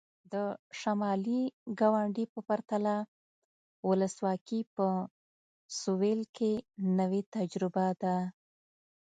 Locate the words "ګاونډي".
1.79-2.25